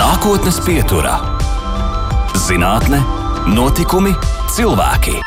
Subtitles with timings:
[0.00, 1.18] Nākotnes pieturā-
[2.46, 3.02] zinātne,
[3.52, 4.14] notikumi,
[4.48, 5.18] cilvēki.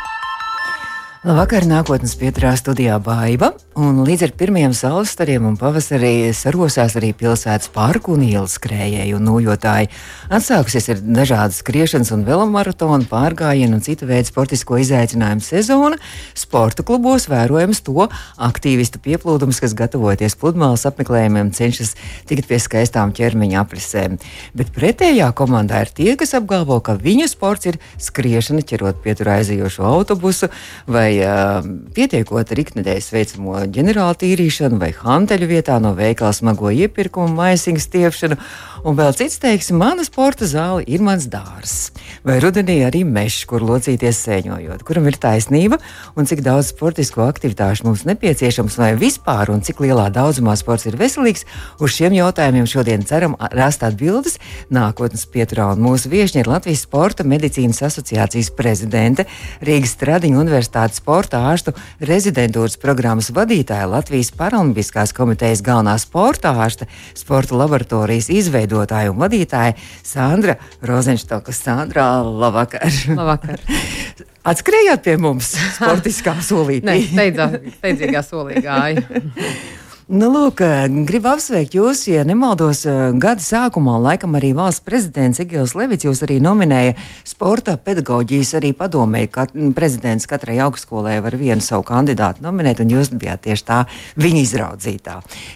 [1.22, 7.10] Labvakar, nākotnes pieturā studijā Baiva, un līdz ar pirmajiem saules stariem un pavasarī sarosās arī
[7.18, 9.90] pilsētas parku un ielas skrējēji un nojotāji.
[10.34, 15.98] Atsākusies ir dažādas skriešanas un velomaratonu pārgājienu un citu veidu sportisko izaicinājumu sezona.
[16.38, 18.06] Sporta klubos vērojams to
[18.38, 21.94] aktīvistu pieplūdums, kas gatavoties pludmales apmeklējumiem, cenšas
[22.30, 24.18] tikt pie skaistām ķermeņa aprisēm.
[24.54, 29.86] Bet pretējā komandā ir tie, kas apgalvo, ka viņu sports ir skriešana, ķerot pieturā aizejošo
[29.88, 30.50] autobusu
[30.86, 31.58] vai uh,
[31.96, 38.38] pietiekot ar iknedēļas veicamo ģenerāla tīrīšanu, vai hanteļu vietā no veikala smago iepirkumu, maisiņu stiepšanu.
[38.84, 41.86] Un vēl cits teiks, mana sporta zāle ir mans dārzs.
[42.20, 45.78] Vai rudenī arī mežs, kur locīties sēņojot, kuram ir taisnība
[46.20, 50.98] un cik daudz sportisko aktivitāšu mums nepieciešams, vai vispār un cik lielā daudzumā sports ir
[51.00, 51.46] veselīgs.
[51.80, 54.36] Uz šiem jautājumiem šodien ceram rast atbildes
[54.68, 55.70] nākotnes pieturā.
[55.72, 59.24] Un mūsu viesiņa ir Latvijas Sporta medicīnas asociācijas prezidente,
[59.64, 61.72] Rīgas Stradiņa Universitātes sporta ārstu
[62.04, 69.74] rezidentūras programmas vadītāja, Latvijas Paralimpiskās komitejas galvenā sporta ārste, sporta laboratorijas izveidotāja izveidotāja un vadītāja
[70.02, 71.52] Sandra Rozenštoka.
[71.52, 72.90] Sandra, labvakar!
[73.08, 73.62] labvakar.
[74.50, 77.06] Atskrējāt pie mums sportiskā solītī?
[77.16, 77.30] Nē,
[77.78, 79.04] steidzīgā solī gāja.
[80.04, 80.60] Nu, lūk,
[81.08, 82.82] gribu apsveikt jūs, ja nemaldos,
[83.16, 86.92] gada sākumā, laikam arī valsts prezidents Igils Levits jūs arī nominēja
[87.24, 93.14] sporta pedagoģijas arī padomē, ka prezidents katrai augstskolē var vienu savu kandidātu nominēt, un jūs
[93.16, 93.78] bijāt tieši tā
[94.20, 95.14] viņa izraudzītā.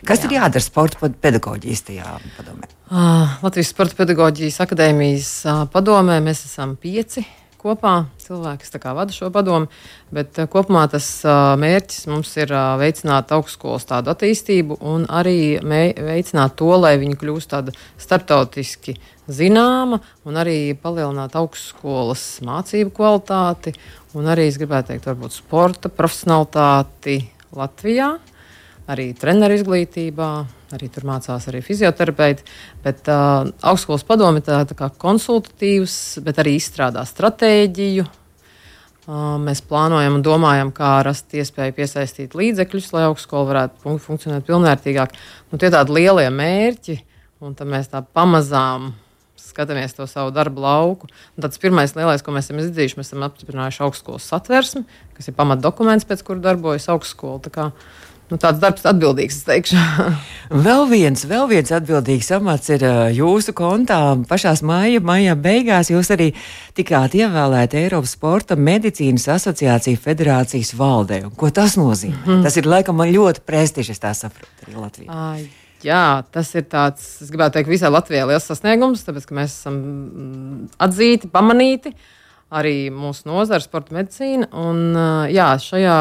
[0.09, 0.31] Kas Jā.
[0.31, 2.71] ir jādara sporta pedagoģijas tajā padomē?
[2.89, 7.27] Uh, Latvijas Sporta pedagoģijas akadēmijas uh, padomē mēs esam pieci
[7.59, 7.95] kopā.
[8.23, 9.69] Cilvēks vada šo padomu,
[10.15, 15.59] bet uh, kopumā tas uh, mērķis mums ir uh, veicināt augstskolas tādu attīstību un arī
[15.63, 18.97] veicināt to, lai viņi kļūst tāda starptautiski
[19.29, 23.75] zināma un arī palielināt augstskolas mācību kvalitāti
[24.17, 27.21] un arī, es gribētu teikt, varbūt sporta profesionalitāti
[27.57, 28.15] Latvijā,
[28.89, 30.31] arī treneru izglītībā
[30.77, 32.45] Arī tur mācās arī fizioterapeiti.
[32.85, 38.05] Bet uh, augstskolas padome tā, tā kā konsultatīvs, bet arī izstrādā stratēģiju.
[39.09, 45.17] Uh, mēs plānojam un domājam, kā rast iespēju piesaistīt līdzekļus, lai augstskola varētu funkcionēt pilnvērtīgāk.
[45.49, 46.99] Nu, tie ir tādi lielie mērķi,
[47.41, 48.93] un tad mēs tā pamazām
[49.41, 51.09] skatāmies to savu darbu lauku.
[51.09, 54.85] Un tāds pirmais lielais, ko mēs esam izdarījuši, mēs esam apstiprinājuši augstskolas satversmi,
[55.17, 57.41] kas ir pamatdokuments, pēc kura darbojas augstskola
[58.31, 59.79] nu, tāds darbs atbildīgs, es teikšu.
[60.69, 62.85] vēl viens, vēl viens atbildīgs amats ir
[63.17, 64.01] jūsu kontā.
[64.29, 66.33] Pašā māja, maijā beigās jūs arī
[66.79, 71.23] tikāt ievēlēti Eiropas Sporta medicīnas asociāciju federācijas valdē.
[71.39, 72.21] Ko tas nozīmē?
[72.27, 72.45] Mm.
[72.47, 75.25] Tas ir laikam ļoti prestižs, tā saprotu, arī Latvijā.
[75.33, 75.49] Ai.
[75.87, 79.77] Jā, tas ir tāds, es gribētu teikt, visai Latvijai liels sasniegums, tāpēc, ka mēs esam
[79.79, 81.93] mm, atzīti, pamanīti
[82.51, 84.49] arī mūsu nozara, sporta medicīna.
[84.59, 84.97] Un,
[85.31, 85.99] jā, šajā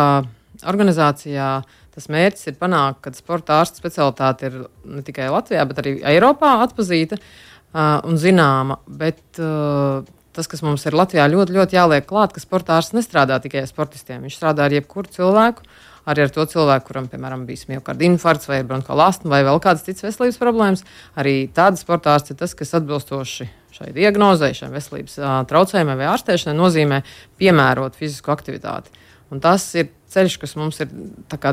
[0.65, 1.49] organizācijā
[1.97, 6.59] Tas mērķis ir panākt, ka sporta ārsta specialitāte ir ne tikai Latvijā, bet arī Eiropā
[6.67, 8.77] atpazīta uh, un zināma.
[8.85, 10.05] Bet, uh,
[10.37, 13.71] tas, kas mums ir Latvijā ļoti, ļoti jāliek klāt, ka sporta ārsts nestrādā tikai ar
[13.71, 14.21] sportistiem.
[14.27, 15.65] Viņš strādā ar jebkuru cilvēku,
[16.05, 19.89] arī ar to cilvēku, kuram, piemēram, bija miocarda infarkts vai bronhāla astma vai vēl kādas
[19.89, 20.85] citas veselības problēmas.
[21.17, 25.17] Arī tāda sporta ārsts ir tas, kas atbilstoši šai diagnozei, šai veselības
[25.49, 27.03] traucējumiem vai ārstēšanai nozīmē
[27.41, 28.93] piemērot fizisku aktivitāti.
[29.33, 30.91] Un tas ir ceļš, kas mums ir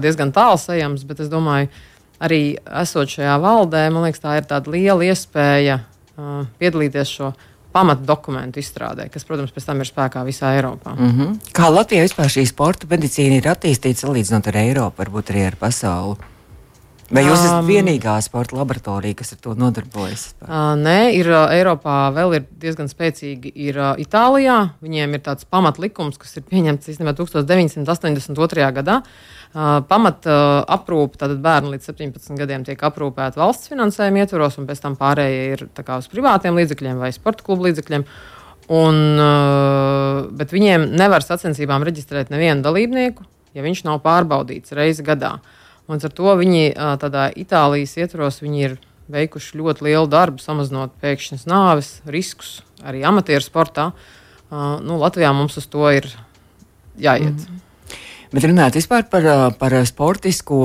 [0.04, 1.70] diezgan tāls ejams, bet es domāju,
[2.22, 7.32] arī esot šajā valdē, man liekas, tā ir tāda liela iespēja uh, piedalīties šo
[7.74, 10.94] pamatu dokumentu izstrādē, kas, protams, pēc tam ir spēkā visā Eiropā.
[10.94, 11.38] Mm -hmm.
[11.52, 16.33] Kā Latvijā vispār šī sporta medicīna ir attīstīta salīdzinot ar Eiropu, varbūt arī ar pasauli?
[17.12, 20.30] Vai jūs esat um, vienīgā sporta laboratorija, kas ar to nodarbojas?
[20.40, 23.50] Uh, nē, ir uh, Eiropā vēl ir diezgan spēcīgi.
[23.66, 24.56] Ir uh, Itālijā.
[24.84, 28.68] Viņiem ir tāds pamatlikums, kas ir pieņemts īstenībā 1982.
[28.78, 29.00] gadā.
[29.54, 34.68] Uh, pamat uh, aprūpe, tātad bērni līdz 17 gadiem tiek aprūpēti valsts finansējuma ietvaros, un
[34.70, 38.06] pēc tam pārējie ir kā, uz privātiem līdzekļiem vai sporta klubu līdzekļiem.
[38.74, 45.34] Un, uh, bet viņiem nevar sacensībām reģistrēt nevienu dalībnieku, ja viņš nav pārbaudīts reizi gadā.
[45.36, 46.72] Uh, Un ar to viņi
[47.02, 48.78] tādā Itālijas ietvaros ir
[49.12, 53.90] veikuši ļoti lielu darbu, samazinot pēkšņas nāves riskus arī amatieru sportā.
[54.50, 56.08] Nu, Latvijā mums uz to ir
[56.96, 57.36] jāiet.
[57.36, 57.63] Mm.
[58.34, 59.26] Bet runājot vispār par,
[59.60, 60.56] par sportisko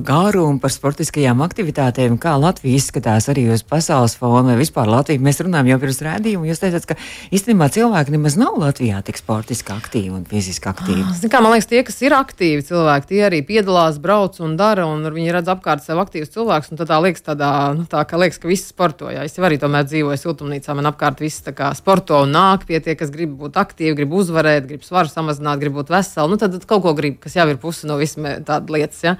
[0.00, 5.20] gāru un par sportiskajām aktivitātēm, kā Latvija izskatās arī uz pasaules fona vai vispār Latviju.
[5.26, 6.96] Mēs runājam jau pirms rādījuma, jūs teicāt, ka
[7.36, 11.04] īstenībā cilvēki nemaz nav Latvijā tik sportiski aktīvi un fiziski aktīvi.
[11.04, 14.88] Ah, kā, man liekas, tie, kas ir aktīvi cilvēki, tie arī piedalās, brauc un dara,
[14.88, 18.40] un viņi redz apkārt sev aktīvus cilvēkus, tad tā liekas tādā, nu, tā, ka liekas,
[18.40, 19.12] ka visi sporto.
[19.12, 19.26] Jā.
[19.28, 22.96] Es jau arī tomēr dzīvoju siltumnīcā, man apkārt viss kā sporto un nāk pie tie,
[22.96, 26.32] kas grib būt aktīvi, grib uzvarēt, grib svaru samazināt, grib būt veseli.
[26.32, 29.04] Nu, tad, tad kaut ko grib kas jau ir puse no visām tādas lietas.
[29.04, 29.16] Ja?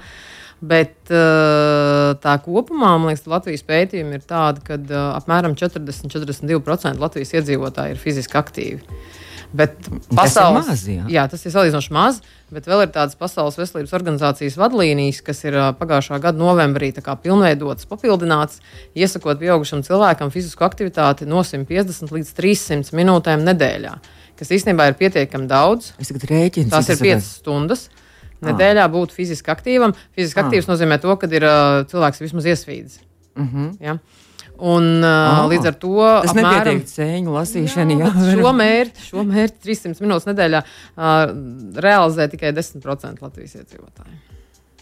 [0.59, 7.31] Bet eh, tā kopumā, man liekas, Latvijas pētījumi ir tādi, ka eh, apmēram 40-42% Latvijas
[7.39, 8.99] iedzīvotāji ir fiziski aktīvi.
[9.55, 9.79] Bet
[10.13, 11.13] pasaules, tas ir maz, jā.
[11.15, 12.19] jā, tas ir salīdzinoši maz,
[12.53, 17.87] bet vēl ir tādas Pasaules veselības organizācijas vadlīnijas, kas ir eh, pagājušā gada novembrī pilnveidotas,
[17.89, 18.59] papildinātas,
[18.99, 23.95] iesakot pieaugušam cilvēkam fizisku aktivitāti no 150 līdz 300 minūtēm nedēļā
[24.39, 25.93] kas īstenībā ir pietiekami daudz.
[25.99, 26.71] Es tagad rēķinu.
[26.71, 27.89] Tās ir 5 stundas.
[28.45, 29.93] Nedēļā būt fiziski aktīvam.
[30.15, 33.01] Fiziski aktīvs nozīmē to, ka ir uh, cilvēks vismaz iesvīdis.
[33.35, 33.69] Mm -hmm.
[33.83, 33.97] ja?
[34.59, 37.95] Un, uh, oh, līdz ar to tas apmēram sēņu lasīšana.
[37.95, 41.21] Jā, jā, šo mērķi, šo mērķi 300 minūtes nedēļā uh,
[41.85, 44.19] realizē tikai 10% Latvijas iedzīvotāju.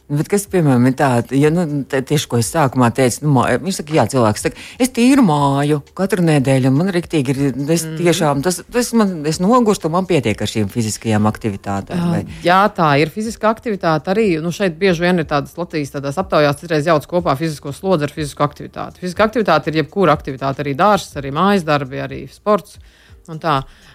[0.08, 3.80] Bet kas, piemēram, ir tāds, ja, nu, tieši ko es sākumā teicu, nu, māja, viņš
[3.82, 7.42] saka, jā, cilvēks saka, es tīru māju katru nedēļu, un man rīktīgi ir,
[7.76, 7.98] es mm.
[8.00, 12.06] tiešām, tas, tas man, es nogurstu, man pietiek ar šīm fiziskajām aktivitātēm.
[12.14, 12.22] Vai?
[12.46, 16.62] Jā, tā ir fiziska aktivitāte arī, nu, šeit bieži vien ir tādas Latvijas tādās aptaujās,
[16.62, 19.04] citreiz jauc kopā fizisko slodzi ar fizisko aktivitāti.
[19.04, 22.80] Fiziska aktivitāte ir jebkura aktivitāte, arī dārsts, arī mājas darbi, arī sports.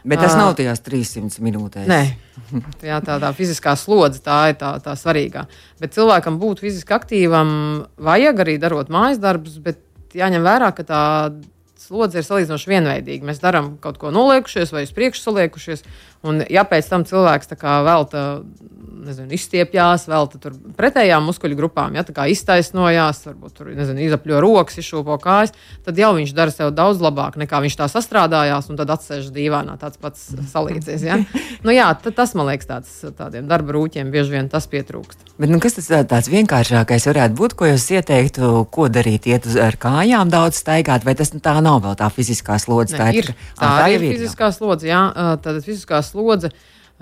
[0.05, 1.89] Bet tas nav tajās 300 minūtēs.
[1.89, 2.03] Nē,
[2.85, 5.47] jā, tā, tā fiziskā slodze tā ir tā, tā svarīgā.
[5.83, 7.55] Bet cilvēkam būt fiziski aktīvam,
[8.03, 9.81] vajag arī darot mājas darbus, bet
[10.19, 11.03] jāņem vērā, ka tā
[11.83, 13.27] slodze ir salīdzinoši vienveidīga.
[13.27, 15.85] Mēs darām kaut ko noliekušies vai uz priekšu saliekušies.
[16.23, 18.23] Un, ja pēc tam cilvēks velta,
[19.03, 24.79] nezinu, izstiepjās, velta pretējām muskuļu grupām, ja tā kā iztaisnojās, varbūt tur, nezinu, izapļo rokas,
[24.83, 25.55] izšūpo kājas,
[25.87, 29.75] tad jau viņš dara sev daudz labāk nekā viņš tā sastrādājās un tad atsēž dīvainā,
[29.81, 31.07] tāds pats salīdzies.
[31.09, 31.19] Ja?
[31.67, 35.33] nu, jā, tas man liekas, tāds, tādiem darba rūķiem bieži vien tas pietrūkst.
[35.43, 39.27] Bet, nu, kas tas tāds vienkāršākais varētu būt, ko jūs ieteiktu, ko darīt?
[39.33, 42.95] Iet uz ar kājām daudz staigāt, vai tas tā nav vēl tā fiziskā slodze?
[42.95, 45.01] Ne, tā ir, ir, tā, tā ir fiziskā slodze, jā,
[45.43, 46.53] tāda fiziskā slodze.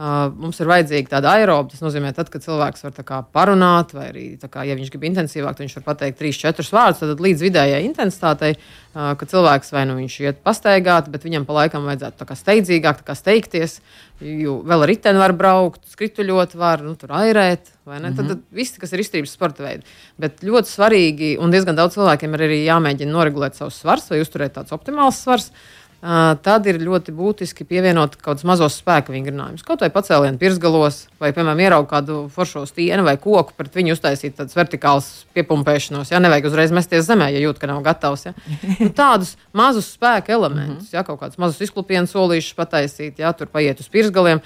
[0.01, 1.69] Uh, mums ir vajadzīga tāda aeroba.
[1.69, 5.59] Tas nozīmē, tad, kad cilvēks var kā, parunāt, vai arī, kā, ja viņš grib intensīvāk,
[5.59, 7.03] tad viņš var pateikt trīs, četrus vārdus.
[7.03, 11.59] Tad līdz vidējai intensitātei, uh, ka cilvēks vai nu viņš iet pastaigāt, bet viņam pa
[11.59, 13.81] laikam vajadzētu kā, steidzīgāk kā steigties.
[14.25, 17.69] Jo vēl ar riteni var braukt, skrituļot, var nu, tur airēt.
[17.85, 18.17] Mm -hmm.
[18.17, 19.85] tad, tad viss, kas ir izturības sporta veidi.
[20.17, 24.55] Bet ļoti svarīgi, un diezgan daudz cilvēkiem ir arī jāmēģina noregulēt savus svars vai uzturēt
[24.57, 25.51] tāds optimāls svars.
[25.51, 29.65] Uh, tad ir ļoti būtiski pievienot kaut kādus mazus spēku vingrinājumus.
[29.67, 34.39] Kaut vai pacēlienu pirsgalos, vai, piemēram, ieraugt kādu foršo stieni vai koku, pret viņu uztaisīt
[34.39, 36.15] tādas vertikālas piepumpēšanos.
[36.15, 38.31] Ja nevajag uzreiz mesties zemē, ja jūt, ka nav gatavs.
[38.31, 38.35] Ja?
[38.81, 43.85] Nu, tādus mazus spēku elementus, ja kaut kādus mazus izklupienu solīšus pataisīt, ja tur paiet
[43.85, 44.41] uz pirsgaliem.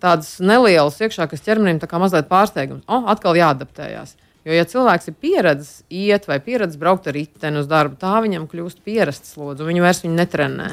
[0.00, 2.86] Tādas nelielas iekšā, kas ķermenim tā kā mazliet pārsteigums.
[2.88, 4.14] O, atkal jāadaptējās.
[4.40, 8.46] Jo, ja cilvēks ir pieredzējis iet vai pieredzējis braukt ar riteni uz darbu, tā viņam
[8.48, 10.68] kļūst pierasts slodzi, un viņu vairs viņu netrenē.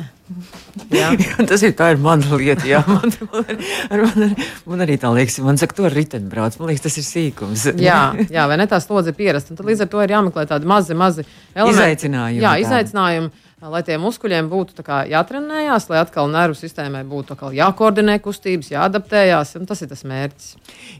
[0.91, 1.09] Jā.
[1.49, 2.63] Tas ir tā ir mana lieta.
[2.67, 2.79] Jā.
[2.87, 4.33] Man, man, man,
[4.67, 6.55] man arī tā liekas, man saka, to ar riteni brauc.
[6.59, 7.63] Man liekas, tas ir sīkums.
[7.87, 7.99] jā,
[8.31, 9.55] jā, vai ne tā slodze ir pierasta.
[9.55, 11.23] Tad līdz ar to ir jāmeklē tādi mazi, mazi
[11.55, 11.77] elementi.
[11.77, 12.43] Izaicinājumi.
[12.43, 13.31] Jā, izaicinājumi.
[13.31, 19.55] Tādi lai tiem muskuļiem būtu jātrenējās, lai atkal nervu sistēmai būtu jākoordinē kustības, jāadaptējās.
[19.65, 20.51] Tas ir tas mērķis.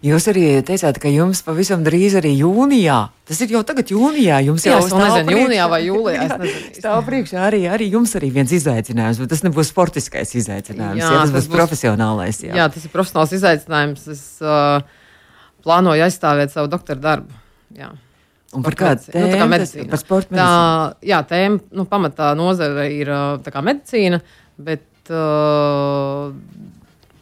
[0.06, 2.98] Jūs arī teicāt, ka jums pavisam drīz arī jūnijā.
[3.30, 4.40] Tas ir jau tagad, jūnijā.
[4.48, 6.26] Jums jau ir nezinu, jūnijā vai jūlijā.
[6.80, 11.04] Stāv priekšā arī, arī jums arī viens izaicinājums, bet tas nebūs sportiskais izaicinājums.
[11.04, 12.42] Jā, jā, tas, tas būs profesionālais.
[12.48, 12.58] Jā.
[12.58, 14.10] jā, tas ir profesionāls izaicinājums.
[14.16, 14.82] Es uh,
[15.68, 17.38] plānoju aizstāvēt savu doktora darbu.
[17.78, 17.94] Jā.
[18.56, 19.26] Un par kādu tēmu?
[19.26, 19.90] Nu, tā kā medicīna.
[19.92, 20.48] Par sporta medicīnu.
[20.48, 23.12] Tā, jā, tēma, nu, pamatā nozare ir
[23.52, 24.22] kā medicīna,
[24.70, 26.32] bet uh,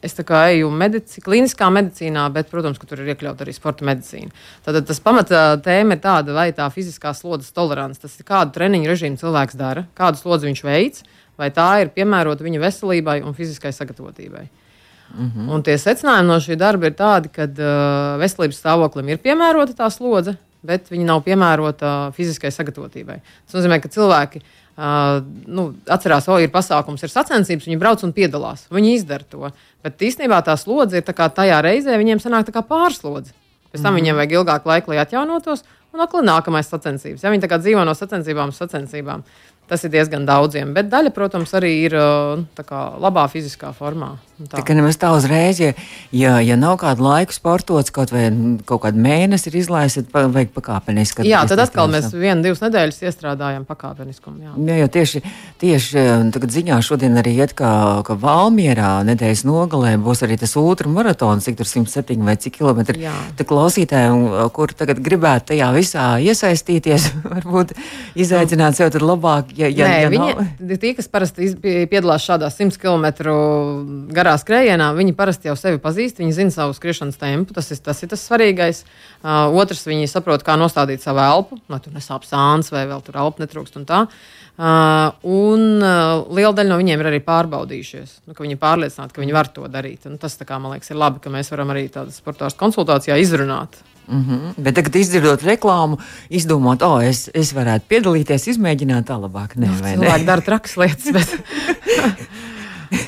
[0.06, 4.30] es kā eju medici, kliniskā medicīnā, bet, protams, ka tur ir iekļauta arī sporta medicīna.
[4.66, 8.92] Tad tas pamatā tēma ir tāda, vai tā fiziskā slodzes tolerants, tas ir kādu treniņu
[8.92, 11.06] režīmu cilvēks dara, kādu slodzi viņš veids,
[11.42, 14.46] vai tā ir piemērota viņa veselībai un fiziskai sagatavotībai.
[15.16, 15.50] Mm -hmm.
[15.54, 19.90] Un tie secinājumi no šī darba ir tādi, ka uh, veselības stāvoklim ir piemērota tā
[19.90, 23.22] slodze, bet viņi nav piemērota fiziskai sagatavotībai.
[23.46, 28.04] Tas nozīmē, ka cilvēki uh, nu, atcerās, ka oh, ir pasākums, ir sacensības, viņi brauc
[28.06, 28.68] un piedalās.
[28.74, 29.50] Viņi izdara to.
[29.86, 33.36] Bet īstenībā tā slodze ir tā tajā reizē, viņiem sanāk pārslodze.
[33.72, 34.00] Pēc tam mm.
[34.00, 37.24] viņiem vajag ilgāku laiku, lai atjaunotos, un atkal nākamais sacensības.
[37.24, 39.26] Ja viņi dzīvo no sacensībām uz sacensībām.
[39.66, 41.96] Tas ir diezgan daudziem, bet daļa, protams, arī ir
[42.60, 44.12] kā, labā fiziskā formā.
[44.36, 44.58] Tā.
[44.58, 45.70] tā kā nemaz tā uzreiz, ja,
[46.12, 48.26] ja, ja nav kādu laiku sportots, kaut vai
[48.68, 51.24] kaut kādu mēnesi ir izlaists, tad vajag pakāpeniski.
[51.24, 54.44] Jā, tad atkal mēs vienu, divas nedēļas iestrādājam pakāpeniskumu.
[54.44, 55.22] Jā, jā jo tieši,
[55.64, 56.04] tieši
[56.36, 57.70] tagad ziņā šodien arī iet, ka,
[58.04, 63.08] ka Valmierā nedēļas nogalē būs arī tas ultramaratons, cik tur 107 vai cik kilometri.
[63.40, 67.72] Tā klausītājiem, kur tagad gribētu tajā visā iesaistīties, varbūt
[68.20, 70.76] izaicināt sev tad labāk, ja, ja, Nē, ja viņi, nav.
[70.84, 73.08] Tie, kas parasti piedalās šādā 100 km
[74.12, 77.54] garā garā skrējienā viņi parasti jau sevi pazīst, viņi zina savu skriešanas tempu.
[77.56, 78.82] Tas ir tas, ir tas svarīgais.
[79.22, 83.20] Uh, otrs, viņi saprot, kā nostādīt savu elpu, lai tur nesāp sāns vai vēl tur
[83.22, 83.78] elpu netrūkst.
[83.82, 84.06] Un tā.
[84.56, 89.16] Uh, un uh, liela daļa no viņiem ir arī pārbaudījušies, nu, ka viņi ir pārliecināti,
[89.16, 90.08] ka viņi var to darīt.
[90.10, 93.76] Un tas, kā, man liekas, ir labi, ka mēs varam arī tādas sportāžas konsultācijā izrunāt.
[94.08, 94.54] Mm -hmm.
[94.62, 95.98] Bet tagad, izdzirdot reklāmu,
[96.30, 99.56] izdomāt, o, oh, es, es varētu piedalīties, izmēģināt tā labāk.
[99.56, 101.12] Nē, nu, cilvēki dara trakas lietas.
[101.12, 101.36] Bet...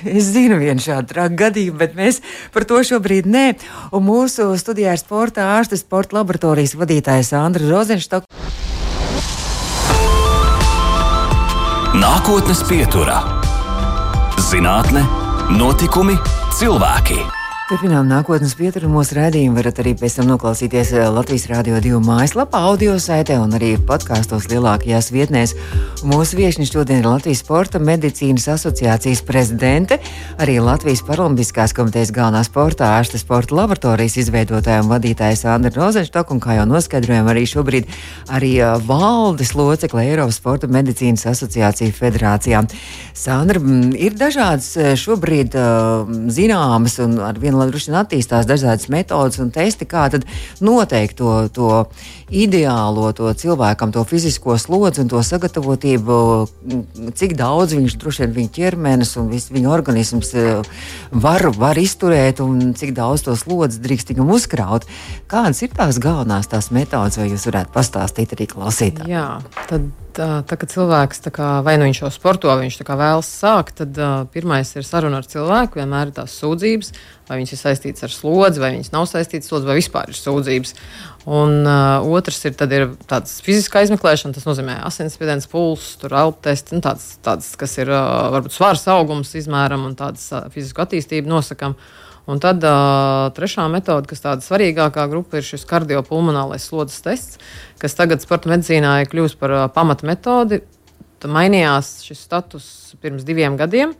[0.10, 2.22] es zinu vienu šādu traku gadījumu, bet mēs
[2.54, 3.46] par to šobrīd nē.
[3.96, 8.26] Un mūsu studijā ir sporta ārste, sporta laboratorijas vadītājs Andra Rozenštoka.
[11.98, 13.24] Nākotnes pieturā-
[14.52, 15.02] zinātne,
[15.50, 16.20] notikumi,
[16.60, 17.37] cilvēki.
[17.68, 18.88] Turpinām nākotnes pieturu.
[18.88, 23.52] Mūsu rādījumu varat arī pēc tam noklausīties eh, Latvijas Rādio 2 mājaslapā, audio saitē un
[23.58, 25.52] arī podkāstos lielākajās vietnēs.
[26.08, 29.98] Mūsu viesiņš šodien ir Latvijas Sporta medicīnas asociācijas prezidente,
[30.40, 36.40] arī Latvijas Paralimpiskās komitejas galvenā sporta ārsta sporta laboratorijas izveidotāja un vadītāja Sandra Rozenštok, un
[36.40, 37.92] kā jau noskaidrojām, arī šobrīd
[38.32, 42.64] arī uh, valdes locekle Eiropas Sporta medicīnas asociācija federācijā.
[43.12, 43.60] Sandra,
[44.00, 44.72] ir dažādas
[45.04, 50.08] šobrīd uh, zināmas un ar vienu un droši vien attīstās dažādas metodas un testi, kā
[50.64, 51.72] noteikt to, to
[52.30, 56.18] ideālo to cilvēkam, to fizisko slodzi un to sagatavotību,
[57.18, 60.48] cik daudz viņš droši vien viņa ķermenis un viss viņa organisms e,
[61.12, 64.88] var, var izturēt un cik daudz to slodzi drīkst viņam uzkraut.
[65.32, 69.12] Kādas ir tās galvenās tās metodas, vai jūs varētu pastāstīt arī klausītājiem?
[69.12, 69.30] Jā,
[69.70, 69.88] tad
[70.18, 74.24] tā, ka cilvēks kā, vai nu viņš jau sporto, vai viņš vēlas sākt, tad uh,
[74.34, 75.80] pirmais ir saruna ar cilvēku.
[75.82, 76.92] Vienmēr ir tās sūdzības,
[77.30, 80.20] vai viņas ir saistītas ar slodzi, vai viņas nav saistītas ar slodzi, vai vispār ir
[80.20, 80.74] sūdzības.
[81.28, 87.14] Un uh, otrs ir, ir tāds fiziskā izmeklēšana, tas nozīmē asinsspiediens, pulss, elptesti, nu, tāds,
[87.26, 91.76] tāds, kas ir uh, varbūt svars augums, izmēram un tādas uh, fizisku attīstību nosakām.
[92.28, 97.40] Un tad uh, trešā metode, kas tāda svarīgākā grupa, ir šis kardiopulmonālais slodzes tests,
[97.80, 100.60] kas tagad sporta medicīnā ir kļuvis par uh, pamatmetodi.
[101.24, 102.68] Tad mainījās šis status
[103.02, 103.96] pirms diviem gadiem.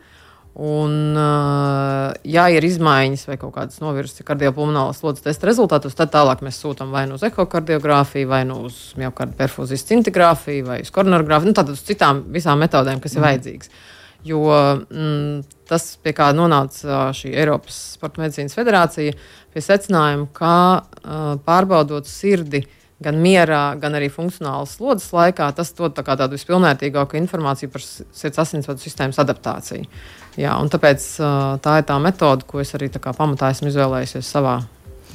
[0.58, 6.42] Un, uh, ja ir izmaiņas vai kaut kādas novirzes kardiopulmonālās slodzes testa rezultātus, tad tālāk
[6.44, 11.52] mēs sūtām vai nu uz ehokardiogrāfiju, vai nu uz miocarda perfūzijas cintigrāfiju, vai uz koronogrāfiju,
[11.52, 13.20] nu, tātad uz citām visām metodēm, kas mm.
[13.20, 13.72] ir vajadzīgas.
[14.26, 19.14] Jo mm, tas, pie kā nonāca šī Eiropas Sporta medicīnas federācija,
[19.54, 22.64] pie secinājuma, ka uh, pārbaudot sirdi
[23.02, 28.42] gan mierā, gan arī funkcionālas slodzes laikā, tas dod tā tādu vispilnvērtīgāku informāciju par sirds
[28.42, 29.86] asinsvadu sistēmas adaptāciju.
[30.38, 34.58] Jā, tāpēc uh, tā ir tā metode, ko es arī pamatā esmu izvēlējusies savā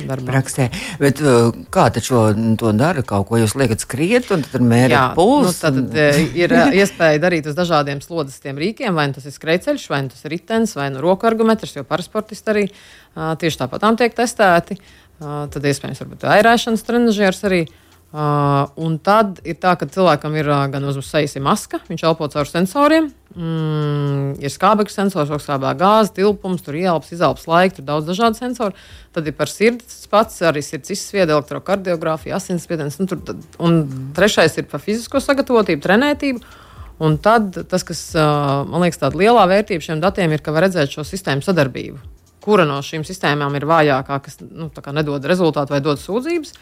[0.01, 0.31] darbā.
[0.31, 0.69] Praksē.
[1.01, 2.23] Bet, uh, kā šo,
[2.59, 3.03] to dara?
[3.07, 5.51] Kaut ko jūs liekat skriet, un tad mērat pulsu?
[5.51, 5.87] Nu, tad un...
[5.93, 10.03] Eh, ir eh, iespēja darīt uz dažādiem slodzes rīkiem, vai nu tas ir skrejceļš, vai
[10.05, 14.17] nu tas ir ritens, vai nu roku argumentus, jo parasportisti arī uh, tieši tāpat tiek
[14.17, 14.79] testēti.
[15.23, 17.63] Tad iespējams, varbūt airēšanas trenižers arī.
[18.13, 22.27] Uh, un tad ir tā, ka cilvēkam ir uh, gan uz sejas maska, viņš elpo
[22.29, 28.09] caur sensoriem, mm, ir skābekļa sensors, augstskābā gāze, tilpums, tur ieelpas, izelpas laika, tur daudz
[28.09, 28.77] dažādu sensoru.
[29.13, 32.99] Tad ir par sirdi tas pats, arī sirds izsvieda, elektrokardiogrāfija, asinsspiediens.
[33.01, 33.21] Nu, tur,
[33.63, 33.83] un
[34.17, 36.59] trešais ir par fizisko sagatavotību, trenētību.
[37.03, 40.93] Un tad tas, kas man liekas, tāda lielā vērtība šiem datiem ir, ka var redzēt
[40.93, 41.97] šo sistēmu sadarbību.
[42.43, 46.53] Kura no šīm sistēmām ir vājākā, kas nu, nedod rezultātu vai dod sūdzības,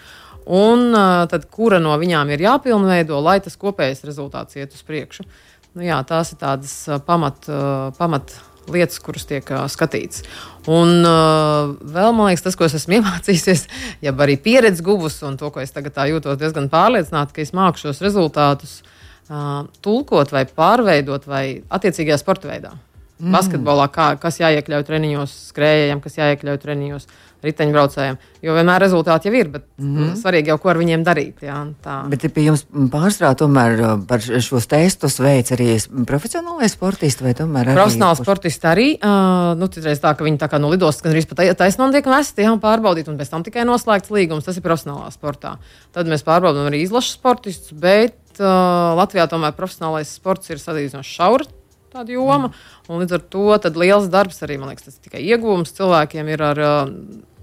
[0.54, 0.94] un
[1.30, 5.26] tad kura no viņām ir jāpilnveido, lai tas kopējais rezultāts iet uz priekšu.
[5.72, 6.74] Nu, jā, tās ir tādas
[7.08, 7.48] pamat,
[7.96, 8.34] pamat
[8.72, 10.26] lietas, kuras tiek skatītas.
[10.70, 13.66] Un uh, vēl man liekas, tas, ko es esmu iemācījies,
[14.06, 17.82] ja arī pieredzi guvusi, un to, ko es tagad jūtos diezgan pārliecināta, ka es māku
[17.82, 22.76] šos rezultātus uh, tulkot vai pārveidot vai attiecīgajā sporta veidā.
[23.22, 23.34] Mm.
[23.36, 27.10] Basketbolā, kā, kas jāiekļauj treniņos, skrējējiem, kas jāiekļauj treniņos
[27.46, 28.18] riteņbraucējiem.
[28.46, 30.16] Jo vienmēr rezultāti jau ir, bet mm -hmm.
[30.18, 31.44] svarīgi jau, ko ar viņiem darīt.
[31.46, 31.98] Jā, tā.
[32.10, 37.70] bet pie jums pārstrādā tomēr uh, par šos testus veids arī profesionālai sportisti vai tomēr
[37.72, 37.78] arī?
[37.78, 38.88] Profesionāli sportisti arī.
[38.98, 42.06] Uh, nu, citreiz tā, ka viņi tā kā no lidostas gan arī pat taisnām tiek
[42.06, 44.46] vesti, jā, pārbaudīt, un pēc tam tikai noslēgts līgums.
[44.46, 45.58] Tas ir profesionālā sportā.
[45.92, 51.46] Tad mēs pārbaudām arī izlašu sportistus, bet uh, Latvijā tomēr profesionālais sports ir salīdzinoši šaura
[51.92, 52.52] tāda joma.
[52.52, 53.02] Mm.
[53.02, 56.64] Līdz ar to liels darbs arī, man liekas, tas ir tikai iegūms cilvēkiem ir ar.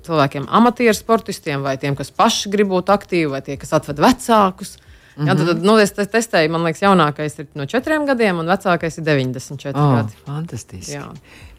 [0.08, 4.78] Cilvēkiem, amatieru sportistiem, vai tiem, kas paši grib būt aktīvi, vai tie, kas atved vecākus.
[4.78, 5.28] Mm -hmm.
[5.28, 8.98] Jā, tad, tad nu, es testēju, man liekas, jaunākais ir no četriem gadiem, un vecākais
[8.98, 10.14] ir 94 oh, gadi.
[10.26, 10.92] Fantastiski.
[10.92, 11.10] Jā.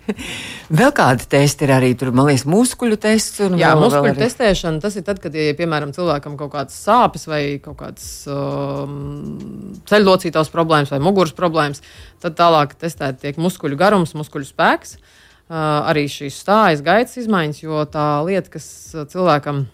[0.80, 3.40] vēl kādi testi ir arī tur, man liekas, muskuļu tests.
[3.40, 4.24] Jā, vēl, muskuļu vēl arī...
[4.24, 4.80] testēšana.
[4.82, 10.50] Tas ir tad, kad, ja, piemēram, cilvēkam kaut kādas sāpes vai kaut kādas um, ceļlocītās
[10.50, 11.82] problēmas vai muguras problēmas,
[12.20, 14.96] tad tālāk testēt tiek muskuļu garums, muskuļu spēks.
[14.96, 15.19] Uh,
[15.50, 18.70] arī šīs stājas gaitas izmaiņas, jo tā lieta, kas
[19.12, 19.66] cilvēkam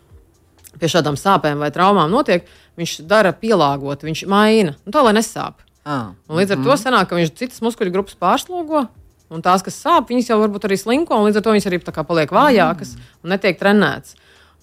[0.80, 2.48] pie šādām sāpēm vai traumām notiek,
[2.80, 5.62] viņš dara pielāgot, viņš maina, nu, tā lai nesāp.
[5.86, 6.16] Ah.
[6.28, 6.68] Un līdz ar mm.
[6.68, 8.88] to sanāk, ka viņš citas muskuļu grupas pārslogo,
[9.34, 11.80] Un tās, kas sāp, viņas jau varbūt arī slinko, un līdz ar to viņas arī
[11.82, 14.14] paliek vājākas un netiek trenētas.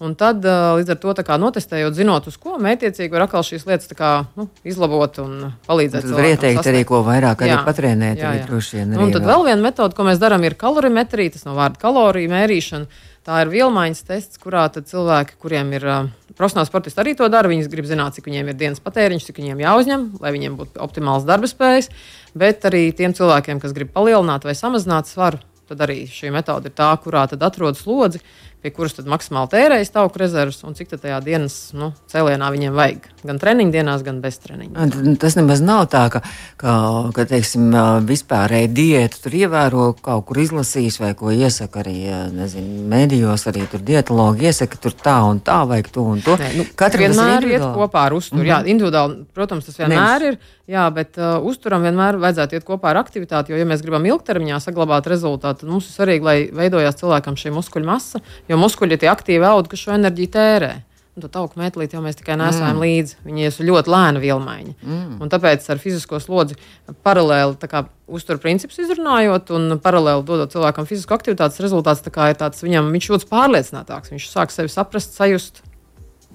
[0.03, 3.93] Un tad, līdz ar to kā, notestējot, zinot, uz ko mētiecīgi var atkal šīs lietas
[3.95, 6.03] kā, nu, izlabot un palīdzēt.
[6.03, 8.19] Tad var ieteikt arī ko vairāk, arī patrēnēt.
[8.19, 8.47] Jā, jā.
[8.49, 11.79] Arī, nu, un tad vēl viena metode, ko mēs darām, ir kalorimetrija, tas no vārda
[11.79, 13.01] kaloriju mērīšana.
[13.23, 17.47] Tā ir vielmaiņas tests, kurā cilvēki, kuriem ir uh, profesionāli sportisti, arī to dara.
[17.47, 21.23] Viņi grib zināt, cik viņiem ir dienas patēriņš, cik viņiem jāuzņem, lai viņiem būtu optimāls
[21.29, 21.87] darba spējas.
[22.35, 25.39] Bet arī tiem cilvēkiem, kas grib palielināt vai samazināt svaru,
[25.71, 28.19] tad arī šī metode ir tā, kurā atrodas slodzi,
[28.63, 33.09] pie kuras maksimāli tērējas tauku rezerves un cik tajā dienas nu, cēlienā viņiem vajag.
[33.27, 34.87] Gan treniņu dienās, gan bez treniņa.
[35.19, 36.23] Tas nemaz nav tā, ka,
[36.59, 36.75] ka,
[37.15, 37.69] ka teiksim,
[38.07, 41.97] vispārēji diēta tur ievēro kaut kur izlasījis vai ko iesaka arī
[42.35, 46.39] nezinu, mēdījos, arī tur dietologi iesaka, tur tā un tā vajag to un to.
[46.39, 48.41] Nē, nu, Katru vienmēr iet kopā ar uzturu.
[48.41, 48.51] Mm -hmm.
[48.51, 50.39] Jā, individuāli, protams, tas vienmēr Nevis.
[50.39, 50.61] ir.
[50.63, 54.61] Jā, bet uh, uzturam vienmēr vajadzētu iet kopā ar aktivitāti, jo, ja mēs gribam ilgtermiņā
[54.63, 58.21] saglabāt rezultātu, tad mums ir svarīgi, lai veidojās cilvēkam šī muskuļu masa,
[58.53, 60.73] jo muskuļi ir tie aktīvi audi, kas šo enerģiju tērē.
[61.13, 62.81] Un to tauku metlīti jau mēs tikai nesājam mm.
[62.81, 63.17] līdzi.
[63.27, 64.71] Viņi ir ļoti lēna vilmaiņa.
[64.81, 65.19] Mm.
[65.21, 66.57] Un tāpēc ar fizisko slodzi
[67.05, 72.89] paralēli kā, uztur principus izrunājot un paralēli dodot cilvēkam fizisku aktivitātes rezultāts, ir tāds, viņam,
[72.95, 74.09] viņš jūtas pārliecinātāks.
[74.15, 75.61] Viņš sāk sevi saprast, sajust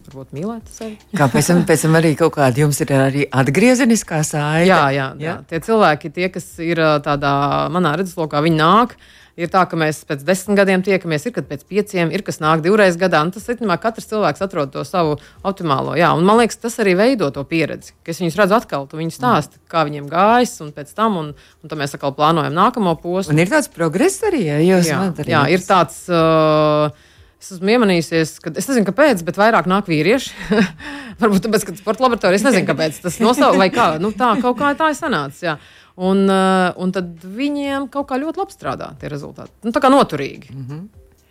[0.08, 0.96] varbūt mīlēt sevi.
[1.16, 4.68] Kā pēc tam, pēc tam arī kaut kāda jums ir arī atgriezeniskā saite?
[4.70, 5.24] Jā, jā, jā.
[5.26, 5.36] jā.
[5.50, 7.32] Tie cilvēki, tie, kas ir tādā
[7.74, 8.94] manā redzeslokā, viņi nāk.
[9.38, 12.62] Ir tā, ka mēs pēc desmit gadiem tiekamies, ir kad pēc pieciem, ir kas nāk
[12.64, 13.20] divreiz gadā.
[13.34, 15.14] Tas ir katrs cilvēks atrod to savu
[15.46, 15.94] optimālo.
[15.98, 17.94] Jā, un man liekas, tas arī veido to pieredzi.
[18.02, 21.30] Kad es viņus redzu atkal, tu viņi stāsta, kā viņiem gājis, un pēc tam, un,
[21.62, 23.36] un tad mēs atkal plānojam nākamo posmu.
[23.36, 26.02] Un ir tāds progress arī, ja jūs jā, jā, ir tāds.
[26.10, 26.90] Uh,
[27.38, 30.32] Es esmu iemanījusies, ka es nezinu, kāpēc, bet vairāk nāk vīrieši.
[31.22, 34.58] Varbūt tāpēc, ka sporta laboratorija, es nezinu, kāpēc tas nosauc, vai kā, nu tā, kaut
[34.58, 35.70] kā tā ir sanācis.
[35.98, 39.50] Un, uh, un tad viņiem kaut kā ļoti labi strādā tie rezultāti.
[39.66, 40.52] Nu, tā kā noturīgi.
[40.54, 40.82] Mm -hmm.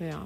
[0.09, 0.19] Jā.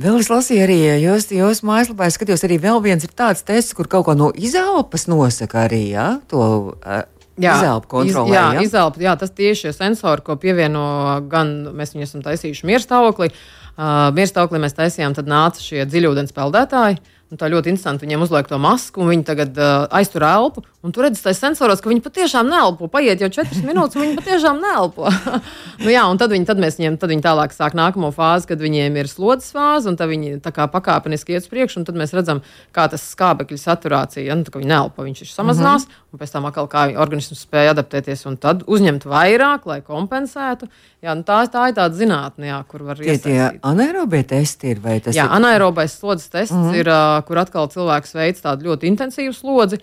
[0.00, 3.88] Vēl es lasīju, arī jūs, jūs mājaslapā skatījos, arī vēl viens ir tāds tests, kur
[3.88, 7.02] kaut ko no izelpas nosaka arī, jā, to uh,
[7.40, 8.28] Jā, kontrolē.
[8.28, 8.62] Iz, jā, ja?
[8.62, 14.10] izelpu, jā, tas tieši ir sensori, ko pievieno gan mēs viņu esam taisījuši mierstāvoklī, uh,
[14.16, 17.00] mierstāvoklī mēs taisījām, tad nāca šie dziļūdens peldētāji.
[17.30, 18.02] Un tā ļoti interesanti.
[18.08, 20.64] Viņiem uzliek to masku, un viņi tagad uh, aiztur elpu.
[20.82, 22.88] Un tur redzat, tas sensoros, ka viņi patiešām neelpo.
[22.90, 25.10] Paiet jau 4 minūtes, un viņi patiešām neelpo.
[25.84, 28.64] nu, jā, un tad, viņi, tad mēs viņiem tad viņi tālāk sāk nākamo fāzi, kad
[28.64, 32.16] viņiem ir slodzes fāze, un tad viņi kā pakāpeniski iet uz priekšu, un tad mēs
[32.16, 32.40] redzam,
[32.74, 36.08] kā tas skābekļa saturācija, ja, nu, tā, viņi neelpo, viņš ir samazinās, mm -hmm.
[36.10, 40.66] un pēc tam atkal kā organisms spēja adaptēties un tad uzņemt vairāk, lai kompensētu.
[41.00, 43.22] Jā, nu tā, tā ir tāda zinātne, jā, kur var iesaistīt.
[43.24, 45.30] Tie anaerobie testi ir vai tas jā, ir?
[45.30, 46.76] Jā, anaerobais slodzes tests mm -hmm.
[46.76, 49.80] ir, uh, kur atkal cilvēks veids tādu ļoti intensīvu slodzi.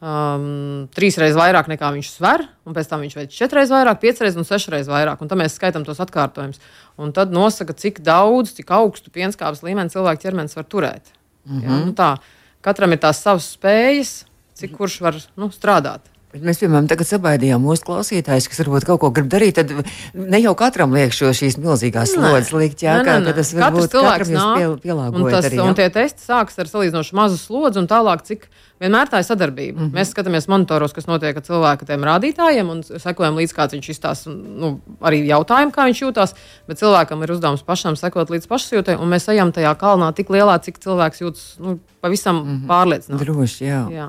[0.00, 3.98] Um, trīs reizes vairāk nekā viņš sver, un pēc tam viņš veic četras reizes vairāk,
[4.00, 5.20] piecas reizes un sešas reizes vairāk.
[5.20, 6.62] Un tad mēs skaitām tos atkārtojumus.
[7.00, 11.12] Un tad nosaka, cik daudz, cik augstu pienskābes līmeni cilvēka ķermenis var turēt.
[11.44, 11.66] Mm -hmm.
[11.66, 12.10] Jā, nu tā,
[12.64, 14.24] katram ir tās savas spējas,
[14.54, 16.08] cik kurš var nu, strādāt.
[16.30, 19.56] Bet mēs, piemēram, tagad sabaidījām mūsu klausītājus, kas varbūt kaut ko grib darīt.
[19.58, 19.72] Tad
[20.14, 23.90] ne jau katram liek šo šīs milzīgās slodzes likt, jā, nē, nē, kā tas varbūt
[23.96, 25.24] cilvēks nāk, pielāgojot.
[25.24, 28.46] Un, tas, arī, un tie testi sākas ar salīdzinoši mazu slodzi un tālāk, cik
[28.80, 29.74] vienmēr tā ir sadarbība.
[29.74, 29.98] Mm -hmm.
[29.98, 34.30] Mēs skatāmies monitoros, kas notiek ar cilvēku tiem rādītājiem un sekojam līdz kāds viņš izstāsta,
[34.30, 36.34] nu, arī jautājumu, kā viņš jūtas.
[36.68, 40.62] Bet cilvēkam ir uzdevums pašam sekot līdz pašsajūtai, un mēs ejam tajā kalnā tik lielā,
[40.62, 42.66] cik cilvēks jūtas nu, pavisam mm -hmm.
[42.70, 43.24] pārliecināts.
[43.24, 43.82] Droši, jā.
[43.90, 44.08] jā.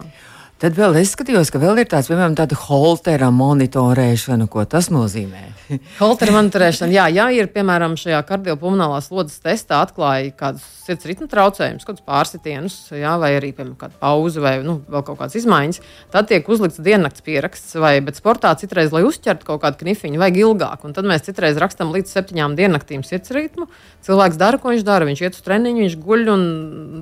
[0.61, 5.47] Tad vēl es skatījos, ka vēl ir tāds, piemēram, tāda holtera monitorēšana, ko tas nozīmē.
[6.01, 11.87] holtera monitorēšana, jā, ja ir, piemēram, šajā kardiopulmonālās slodzes testā atklāja kādus sirds ritmu traucējumus,
[11.87, 15.81] kādus pārsitienus, jā, vai arī, piemēram, kādu pauzi vai nu, vēl kaut kādas izmaiņas,
[16.13, 20.41] tad tiek uzlikts diennakts pieraksts, vai, bet sportā citreiz, lai uzķertu kaut kādu knifiņu, vajag
[20.43, 23.65] ilgāk, un tad mēs citreiz rakstam līdz septiņām diennaktīm sirds ritmu.
[24.05, 26.45] Cilvēks dara, ko viņš dara, viņš iet uz treniņu, viņš guļ un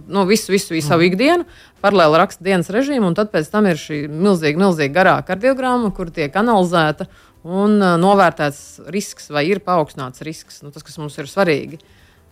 [0.07, 0.91] nu, visu, visu, visu mm.
[0.91, 1.47] savu ikdienu,
[1.83, 6.11] paralēli raksta dienas režīmu, un tad pēc tam ir šī milzīga, milzīga garā kardiogramma, kur
[6.13, 7.09] tiek analizēta
[7.47, 10.61] un uh, novērtēts risks, vai ir paaugstināts risks.
[10.65, 11.79] Nu, tas, kas mums ir svarīgi.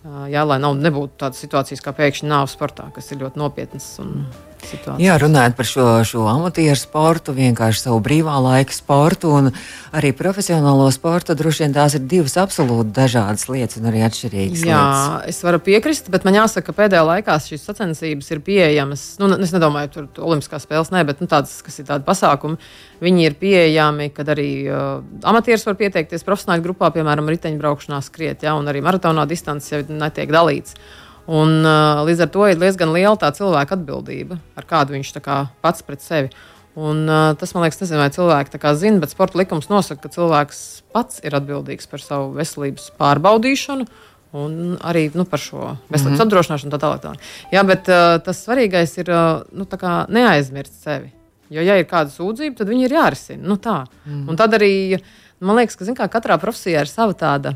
[0.07, 3.89] Uh, jā, lai nav, nebūtu tādas situācijas kā pēkšņi nāves sportā, kas ir ļoti nopietnas.
[4.03, 4.27] Un,
[4.67, 5.03] situācijas.
[5.03, 9.49] Jā, runājot par šo, šo amatieru sportu, vienkārši savu brīvā laika sportu un
[9.95, 14.65] arī profesionālo sportu, droši vien tās ir divas absolūti dažādas lietas un arī atšķirīgas.
[14.67, 15.31] Jā, lietas.
[15.33, 19.07] es varu piekrist, bet man jāsaka, ka pēdējā laikā šīs sacensības ir pieejamas.
[19.21, 22.59] Nu, es nedomāju, ka tur Olimpiskās spēles nē, bet nu, tādas, kas ir tādi pasākumi,
[23.03, 24.85] viņi ir pieejami, kad arī uh,
[25.27, 30.33] amatieris var pieteikties profesionāļu grupā, piemēram, riteņbraukšanā skriet, ja, un arī maratonā distance jau netiek
[30.33, 30.77] dalīts.
[31.27, 35.41] Un, uh, līdz ar to ir diezgan liela tā cilvēka atbildība, ar kādu viņš kā,
[35.63, 36.31] pats pret sevi.
[36.77, 40.83] Un, uh, tas man liekas, nezinu, vai cilvēki zina, bet sporta likums nosaka, ka cilvēks
[40.95, 43.87] pats ir atbildīgs par savu veselības pārbaudīšanu.
[44.37, 46.25] Un arī nu, par šo veselības mm -hmm.
[46.27, 46.99] apdrošināšanu tā tālāk.
[47.01, 47.13] Tā.
[47.51, 49.65] Jā, bet uh, tas svarīgais ir uh, nu,
[50.07, 51.11] neaizmirst sevi.
[51.49, 53.47] Jo, ja ir kāda sūdzība, tad viņi ir jārisina.
[53.47, 53.85] Nu, tā.
[54.05, 54.29] mm.
[54.29, 54.99] Un tad arī
[55.39, 57.55] man liekas, ka kā, katrā profesijā ir sava tāda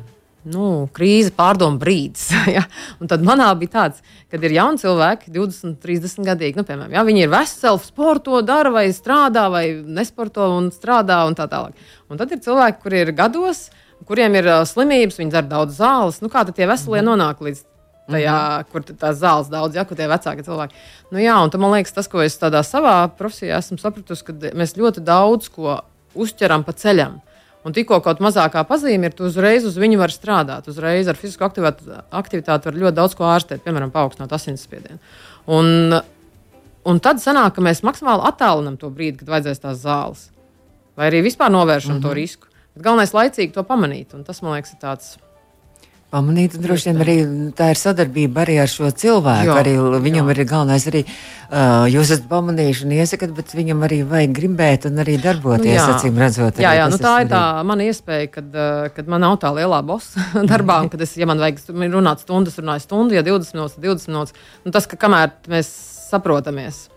[0.49, 2.29] nu, krīze, pārdomu brīdis.
[2.55, 2.63] ja?
[3.01, 4.01] Un tad manā bija tāds,
[4.31, 7.05] kad ir jauni cilvēki, 20, 30 gadīgi, nu, piemēram, ja?
[7.07, 11.77] viņi ir veseli, sporto, dara vai strādā, vai nesporto un strādā un tā tālāk.
[12.09, 13.67] Un tad ir cilvēki, kuriem ir gados,
[14.07, 16.21] kuriem ir uh, slimības, viņi dara daudz zāles.
[16.23, 17.11] Nu, kā tad tie veselie mm.
[17.11, 17.67] nonāk līdz
[18.11, 18.71] tajā, mm -hmm.
[18.71, 20.75] kur tās zāles daudz, ja kur tie vecāki cilvēki.
[21.11, 24.77] Nu, jā, un man liekas, tas, ko es tādā savā profesijā esmu sapratusi, ka mēs
[24.77, 25.81] ļoti daudz ko
[26.15, 27.21] uzķeram pa ceļam.
[27.61, 30.69] Un tikko kaut mazākā pazīme ir, tu uzreiz uz viņu vari strādāt.
[30.71, 34.97] Uzreiz ar fizisku aktivitāti, aktivitāti var ļoti daudz ko ārstēt, piemēram, paaugstināt asinsspiedienu.
[35.53, 35.97] Un,
[36.89, 40.29] un tad sanāk, ka mēs maksimāli attālinam to brīdi, kad vajadzēs tās zāles.
[40.97, 42.01] Vai arī vispār novēršam mm -hmm.
[42.01, 42.17] to mhm.
[42.17, 42.47] risku.
[42.73, 44.13] Bet galvenais ir laicīgi to pamanīt.
[44.13, 45.17] Un tas, man liekas, ir tāds
[46.11, 46.57] pamanīt.
[46.61, 47.15] Droši vien arī
[47.57, 49.47] tā ir sadarbība arī ar šo cilvēku.
[49.49, 50.35] Jā, arī viņam jā.
[50.35, 55.01] ir galvenais arī, uh, jūs esat pamanījuši un iesakat, bet viņam arī vajag gribēt un
[55.03, 55.87] arī darboties, nu, jā.
[55.95, 56.61] acīm redzot.
[56.61, 59.81] Jā, jā nu, tā ir tā mana iespēja, kad, uh, kad man nav tā lielā
[59.87, 63.79] bosa darbā, un kad es, ja man vajag runāt stundas, runāju stundu, ja 20 minūtes,
[63.79, 64.47] 20 minūtes.
[64.65, 65.71] Nu, tas, ka kamēr mēs
[66.11, 66.90] saprotamies.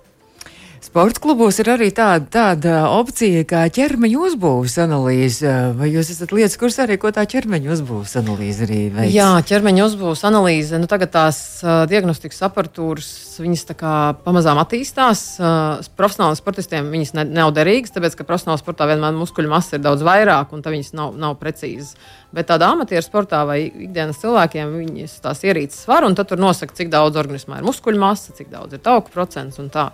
[0.84, 5.48] Sports klubos ir arī tāda, tāda opcija kā ķermeņa uzbūves analīze.
[5.78, 9.14] Vai jūs esat lietas kurs arī, ko tā ķermeņa uzbūves analīze arī veids?
[9.14, 10.76] Jā, ķermeņa uzbūves analīze.
[10.82, 13.08] Nu, tagad tās uh, diagnostikas aparatūras,
[13.40, 13.94] viņas tā kā
[14.26, 15.22] pamazām attīstās.
[15.40, 19.86] Uh, profesionāliem sportistiem viņas ne, nav derīgas, tāpēc, ka profesionālā sportā vienmēr muskuļu masa ir
[19.86, 21.96] daudz vairāk, un viņas nav, nav precīzas.
[22.36, 26.76] Bet tādā amatieru sportā vai ikdienas cilvēkiem viņas tās ierīces var, un tad tur nosaka,
[26.76, 29.88] cik daudz organismā ir muskuļu masa, cik daudz ir tauku procents un tā.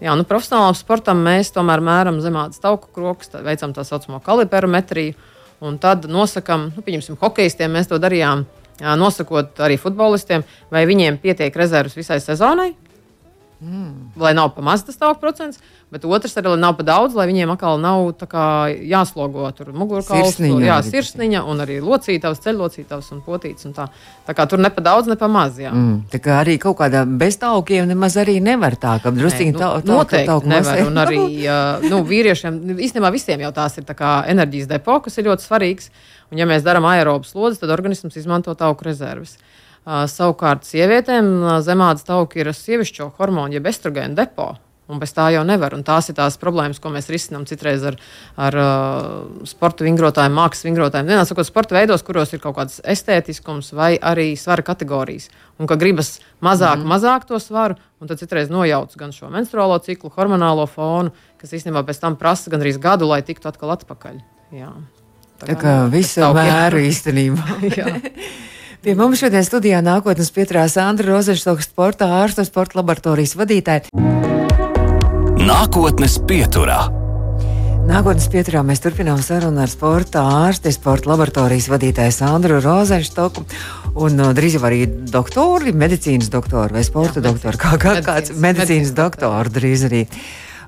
[0.00, 5.12] Jā, nu, profesionālam sportam mēs tomēr mēram zemādas tauku krokus, veicam tā saucamo kaliperometriju,
[5.60, 8.46] un tad nosakām, nu, pieņemsim, hokeistiem mēs to darījām,
[8.80, 12.72] jā, nosakot arī futbolistiem, vai viņiem pietiek rezerves visai sezonai,
[13.60, 14.12] mm.
[14.16, 15.60] lai nav pamazs tas tauku procents.
[15.90, 20.76] Bet otrs arī nav pa daudz, lai viņiem atkal nav kā, jāslogo tur mugurkauls, jā,
[20.86, 23.66] sirsniņa un arī locītavs, ceļlocītavs un potīts.
[23.66, 23.88] Un tā.
[24.28, 25.58] tā kā tur ne pa daudz, ne pa maz.
[25.58, 25.72] Jā.
[25.74, 29.58] Mm, tā kā arī kaut kādā bez taukiem nemaz arī nevar tā, ka drusciņi nu,
[29.58, 30.84] tā, tā, noteikti tauku nevar.
[30.86, 35.26] Un arī uh, nu, vīriešiem, īstenībā visiem jau tās ir kā, enerģijas depo, kas ir
[35.32, 35.90] ļoti svarīgs.
[36.30, 39.34] Un ja mēs darām aerobas slodzes, tad organisms izmanto tauku rezerves.
[39.34, 44.52] Uh, savukārt sievietēm zemādas tauki ir sievišķo hormonu, jeb estrogēnu depo
[44.90, 45.74] un bez tā jau nevar.
[45.76, 47.96] Un tās ir tās problēmas, ko mēs risinām citreiz ar,
[48.40, 51.10] ar uh, sporta vingrotājiem, mākslas vingrotājiem.
[51.12, 55.30] Vienā sakot, sporta veidos, kuros ir kaut kāds estētiskums vai arī svara kategorijas.
[55.60, 56.90] Un ka gribas mazāk, mm.
[56.90, 61.84] mazāk to svaru, un tad citreiz nojauc gan šo menstruālo ciklu, hormonālo fonu, kas īstenībā
[61.86, 64.22] pēc tam prasa gandrīz gadu, lai tiktu atkal atpakaļ.
[64.56, 64.72] Jā.
[65.40, 67.60] Tā kā, tā kā visu mēru īstenībā.
[68.80, 73.90] Pie mums šodien studijā nākotnes pieturās Andra Rozeša, sporta ārsta, sporta laboratorijas vadītāja.
[75.36, 76.78] Nākotnes pieturā.
[77.84, 83.44] Nākotnes pieturā mēs turpinām sarunu ar sporta ārsti, sporta laboratorijas vadītāju Sandru Rozenštoku.
[84.00, 88.08] Un uh, drīz jau arī doktori, medicīnas doktori vai sporta jā, doktori, kā, kā medicīnas,
[88.08, 90.06] kāds medicīnas, medicīnas doktori drīz arī.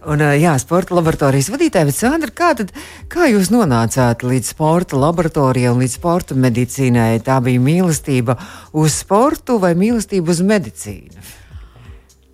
[0.02, 2.72] Un, uh, jā, sporta laboratorijas vadītāja, bet Sandra, kā, tad,
[3.12, 7.20] kā jūs nonācāt līdz sporta laboratorijai un līdz sporta medicīnai?
[7.22, 8.34] Tā bija mīlestība
[8.74, 11.22] uz sportu vai mīlestība uz medicīnu?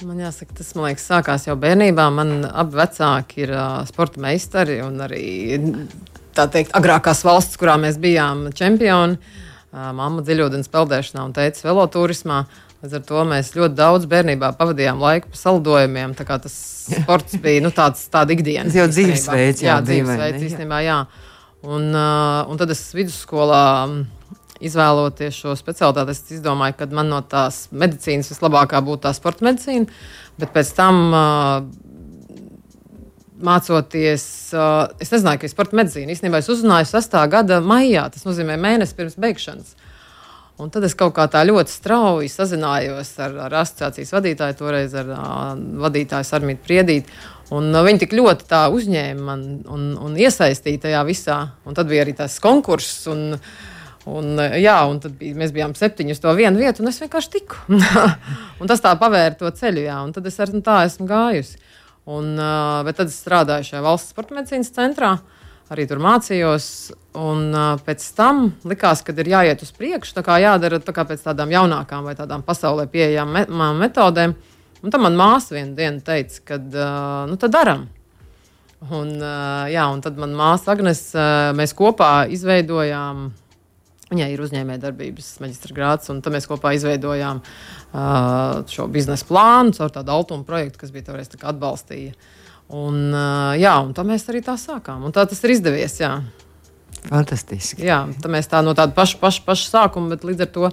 [0.09, 2.07] Man jāsaka, tas man liekas, sākās jau bērnībā.
[2.15, 5.27] Man abi vecāki ir uh, sporta meistari un arī
[6.39, 9.19] teikt, agrākās valsts, kurā mēs bijām čempioni.
[9.69, 12.47] Uh, mamma dziļūdens peldēšanā un teica veloturismā.
[12.79, 16.13] Līdz ar to mēs ļoti daudz bērnībā pavadījām laiku pa salidojumiem.
[16.15, 16.55] Tas
[16.87, 18.71] sports bija nu, tāds ikdienas.
[18.71, 21.01] Tas jau dzīvesveids, jā, jā dzīvesveids īstenībā, jā.
[21.67, 23.65] Un, uh, un tad es vidusskolā
[24.63, 29.91] izvēloties šo specialitāti, es izdomāju, ka man no tās medicīnas vislabākā būtu tā sporta medicīna,
[30.39, 31.05] bet pēc tam.
[31.11, 31.85] Uh,
[33.39, 36.11] Mācoties, uh, es nezināju, ka ir sporta medicīna.
[36.11, 37.13] Īstenībā es uzzināju 6.
[37.31, 39.77] gada maijā, tas nozīmē mēnesi pirms beigšanas.
[40.59, 45.13] Un tad es kaut kā tā ļoti strauji sazinājos ar, ar asociācijas vadītāju, toreiz ar
[45.15, 45.53] uh,
[45.85, 47.15] vadītāju Sarmītu Priedīti.
[47.55, 51.39] Un, uh, viņi tik ļoti uzņēma man un, un iesaistīja tajā visā.
[51.63, 53.07] Un tad bija arī tas konkurss.
[53.13, 53.41] Un,
[54.09, 57.29] Un, jā, un tad bija, mēs bijām septiņi uz to vienu vietu, un es vienkārši
[57.35, 57.59] tiku.
[58.63, 61.59] un tas tā pavēra to ceļu, jā, un tad es arī tā esmu gājusi.
[62.09, 65.11] Un, uh, bet tad es strādāju šajā valsts sporta medicīnas centrā.
[65.19, 65.38] Uh,
[65.75, 66.69] arī tur mācījos.
[67.19, 71.05] Un uh, pēc tam likās, ka ir jāiet uz priekšu, tā kā jādara tā kā
[71.09, 74.37] pēc tādām jaunākām vai tādām pasaulē pieejamām me metodēm.
[74.79, 77.89] Un tam manā māsa vienā dienā teica, ka uh, nu, tad darām.
[78.87, 83.27] Un, uh, jā, un tad manā māsa Agnēs, uh, mēs kopā izveidojām,
[84.13, 89.91] viņai ir uzņēmējdarbības maģistra grāts, un tad mēs kopā izveidojām uh, šo biznesa plānu caur
[89.97, 92.15] tādu altuma projektu, kas bija toreiz atbalstīja.
[92.15, 92.37] Uh,
[92.69, 93.15] Un,
[93.57, 95.07] jā, un tā mēs arī tā sākām.
[95.09, 95.97] Un tā tas ir izdevies.
[96.03, 96.19] Jā.
[97.09, 97.87] Fantastiski.
[97.89, 100.71] Jā, tā mēs tā no tāda paša, paša, paša sākuma, bet līdz ar to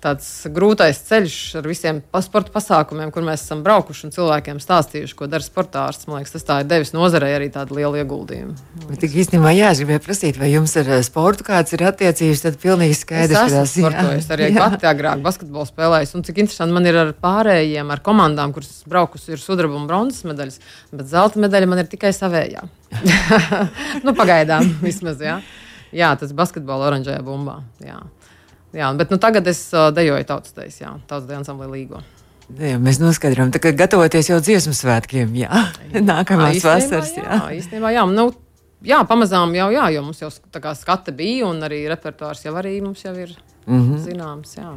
[0.00, 5.28] tāds grūtais ceļš ar visiem sporta pasākumiem, kur mēs esam braukuši un cilvēkiem stāstījuši, ko
[5.30, 6.06] dara sportārs.
[6.08, 8.56] Man liekas, tas tā ir devis nozarei arī tādu lielu ieguldījumu.
[9.00, 13.36] Tik īstenībā jāgribēja prasīt, vai jums ar eh, sportu kāds ir attiecības, tad pilnīgi skaidrs,
[13.36, 13.98] ka tas ir.
[14.16, 18.56] Es arī pati agrāk basketbolu spēlēju, un cik interesanti man ir ar pārējiem, ar komandām,
[18.56, 20.60] kuras braukusi ir sudraba un bronzas medaļas,
[20.94, 22.64] bet zelta medaļa man ir tikai savējā.
[24.06, 25.40] nu, pagaidām vismaz, jā.
[25.90, 27.60] Jā, tas basketbola oranžajā bumbā.
[27.82, 27.98] Jā.
[28.76, 32.02] Jā, bet nu, tagad es uh, dejoju tautas jā, tautas dejas ansamblī līgo.
[32.58, 35.64] Jā, mēs noskaidrojam, ka gatavoties jau dziesmu svētkiem, jā,
[36.12, 37.12] nākamās jā, vasaras.
[37.18, 38.30] Jā, jā īstenībā, jā, nu,
[38.86, 42.54] jā, pamazām jau, jā, jo mums jau tā kā skata bija un arī repertuārs jau
[42.58, 43.34] arī mums jau ir
[43.66, 43.98] mm -hmm.
[44.06, 44.72] zināms, jā.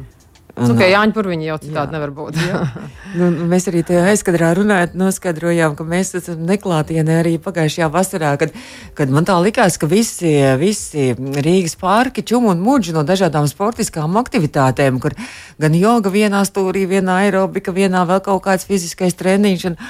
[0.54, 1.92] Un, nu, Jāņa Purviņa jau citādi jā.
[1.96, 2.36] nevar būt.
[3.18, 8.54] nu, mēs arī tajā aizkadrā runājot, noskaidrojām, ka mēs esam neklātienē arī pagājušajā vasarā, kad,
[8.94, 14.14] kad man tā likās, ka visi, visi Rīgas pārki čum un muģi no dažādām sportiskām
[14.22, 15.18] aktivitātēm, kur
[15.58, 19.70] gan joga vienā stūrī, vienā aerobika, vienā vēl kaut kāds fiziskais treniņš.
[19.72, 19.80] Un,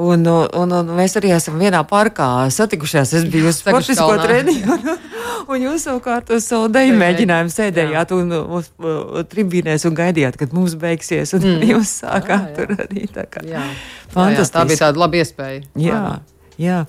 [0.00, 3.12] Un, un, un mēs arī esam vienā parkā satikušies.
[3.18, 4.92] Es biju uz sportisko treniņu, un,
[5.52, 10.56] un jūs savukārt uz savu deju mēģinājumu sēdējāt un uz uh, tribīnēs un gaidījāt, kad
[10.56, 11.34] mums beigsies.
[11.36, 11.66] Un mm.
[11.74, 12.56] jūs sākāt jā, jā.
[12.56, 13.44] tur arī tā kā.
[13.44, 13.66] Jā.
[14.12, 15.64] Jā, jā, tā bija tāda laba iespēja.
[15.80, 16.04] Jā.
[16.60, 16.82] Jā,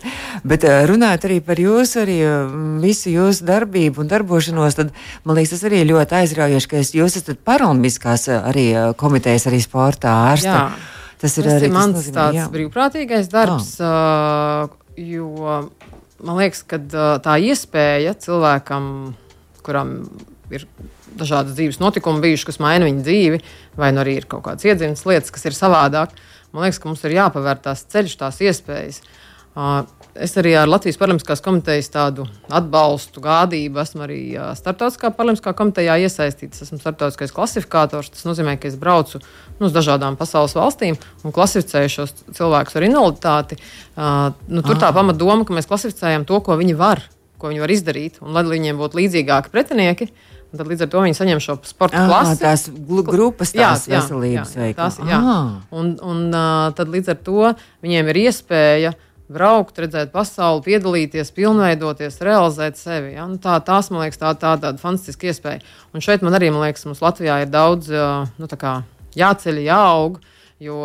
[0.45, 2.49] bet uh, runājot arī par jūsu, arī uh,
[2.83, 4.91] visu jūsu darbību un darbošanos, tad
[5.23, 8.67] man liekas, tas arī ļoti aizraujoši, ka jūs esat paralimpiskās arī
[8.99, 10.57] komitejas, arī sportā ārsta.
[10.59, 10.99] Jā.
[11.23, 12.49] Tas ir tas arī ir mans nozīmē, tāds jā.
[12.51, 14.67] brīvprātīgais darbs, uh,
[14.99, 15.29] jo
[16.23, 16.79] man liekas, ka
[17.23, 18.85] tā iespēja cilvēkam,
[19.63, 19.95] kuram
[20.53, 20.67] ir
[21.17, 23.41] dažādas dzīves notikumi bijuši, kas maina viņa dzīvi,
[23.79, 26.15] vai nu arī ir kaut kādas iedzimtas lietas, kas ir savādāk.
[26.53, 29.01] Man liekas, ka mums ir jāpavēr tās ceļš, tās iespējas.
[30.13, 34.17] Uh, Es arī ar Latvijas Paralimpiskās komitejas tādu atbalstu, gādību esmu arī
[34.59, 36.61] Startautiskā paralimpiskā komitejā iesaistīts.
[36.61, 38.11] Esmu startautiskais klasifikators.
[38.13, 42.85] Tas nozīmē, ka es braucu nu, uz dažādām pasaules valstīm un klasificēju šos cilvēkus ar
[42.85, 43.57] invaliditāti.
[43.57, 44.97] Uh, nu, tur tā ah.
[44.99, 47.01] pamatdoma, ka mēs klasificējam to, ko viņi var,
[47.41, 50.11] ko viņi var izdarīt, un lai viņiem būtu līdzīgāki pretinieki.
[50.53, 52.37] Tad līdz ar to viņi saņem šo sporta klasi.
[52.37, 54.99] Tās grupas, tās jā, veselības veiklas.
[55.73, 57.49] Un, un uh, tad līdz ar to
[57.81, 58.93] viņiem ir iespēja
[59.33, 63.15] braukt, redzēt pasauli, piedalīties, pilnveidoties, realizēt sevi.
[63.17, 63.27] Ja?
[63.29, 65.63] Nu, tā, tās, man liekas, tā, tā tāda fantastiska iespēja.
[65.93, 68.79] Un šeit man arī, man liekas, mums Latvijā ir daudz nu, kā,
[69.19, 70.21] jāceļ, jāaug.
[70.63, 70.79] Jo,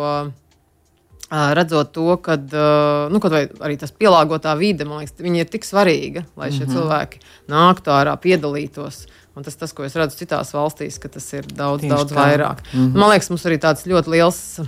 [1.29, 3.19] Redzot to, ka nu,
[3.61, 6.73] arī tas pielāgotā vide, man liekas, ir tik svarīga, lai šie mm -hmm.
[6.73, 7.19] cilvēki
[7.53, 9.05] nāktu ārā, piedalītos.
[9.37, 12.15] Un tas, tas, ko es redzu citās valstīs, ka tas ir daudz, Tieši daudz tā.
[12.17, 12.57] vairāk.
[12.73, 12.97] Mm -hmm.
[12.97, 14.59] Man liekas, mums arī tāds ļoti liels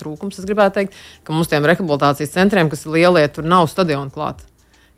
[0.00, 4.12] trūkums, es gribētu teikt, ka mums tiem rehabilitācijas centriem, kas ir lielie, tur nav stadionu
[4.14, 4.44] klāt.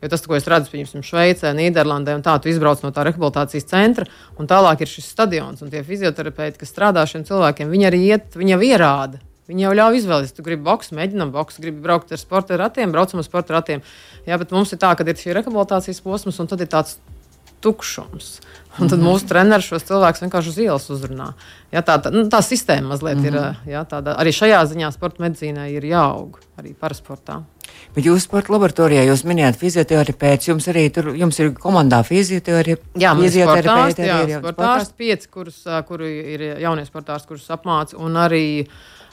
[0.01, 3.65] Jo tas, ko es redzu, piemēram, Šveicē, Nīderlandē, un tā, tu izbrauc no tā rehabilitācijas
[3.65, 4.05] centra,
[4.37, 8.37] un tālāk ir šis stadions, un tie fizioterapeiti, kas strādā šiem cilvēkiem, viņi arī iet,
[8.37, 9.23] viņi jau ierāda.
[9.47, 13.21] Viņi jau ļauj izvēlēties, tu gribi boxu, mēģinām boxu, gribi braukt ar sporta ratiem, braucam
[13.21, 13.81] ar sporta ratiem.
[14.27, 16.97] Jā, bet mums ir tā, ka ir šī rehabilitācijas posms, un tad ir tāds
[17.59, 18.39] tukšums.
[18.79, 19.07] Un tad -hmm.
[19.09, 21.31] mūsu treneris šos cilvēkus vienkārši uz ielas uzrunā.
[21.71, 23.27] Ja, tā, tā, nu, tā sistēma mazliet mm -hmm.
[23.27, 23.41] ir.
[23.41, 23.69] Mhm.
[23.69, 27.41] Ja, tāda, arī šajā ziņā sporta medicīnai ir jāaug arī parasportā.
[27.95, 33.01] Bet jūs sporta laboratorijā jūs minējāt fizioterapeits, jums arī tur jums ir komandā fizioterapeiti.
[33.01, 38.67] Jā, fizioterapeiti arī ir sportārs pieci, kurus, kuri ir jaunie sportārs, kurus apmāca, un arī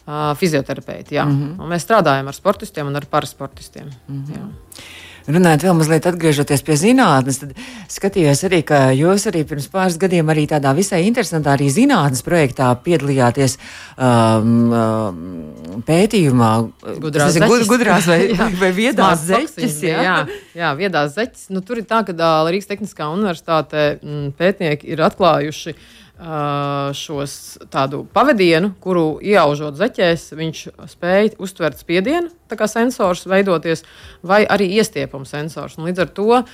[0.07, 1.14] uh, fizioterapeiti.
[1.14, 1.24] Jā.
[1.24, 1.62] Mm -hmm.
[1.62, 3.90] Un mēs strādājam ar sportistiem un ar parasportistiem.
[4.09, 4.37] Mm -hmm.
[4.37, 4.83] Jā.
[5.25, 7.55] Runājot vēl mazliet atgriežoties pie zinātnes, tad
[7.89, 12.69] skatījos arī, ka jūs arī pirms pāris gadiem arī tādā visai interesantā arī zinātnes projektā
[12.85, 13.57] piedalījāties
[13.97, 16.53] um, um, pētījumā.
[17.01, 17.73] Gudrās, nezinu, zeķes.
[17.73, 18.51] gudrās vai, Jā.
[18.61, 20.05] vai viedās bija, Jā.
[20.05, 21.49] jā, jā, viedās zeķes.
[21.57, 22.13] Nu, tur ir tā, ka
[22.53, 25.83] Rīgas Tehniskā universitātē mm, pētnieki ir atklājuši ā,
[26.14, 30.61] šos tādu pavadienu, kuru ielaužot zeķēs, viņš
[30.92, 33.83] spēja uztvert spiedienu, tā kā sensors veidoties,
[34.22, 35.74] vai arī iestiepumu sensors.
[35.77, 36.44] Un līdz ar to ā,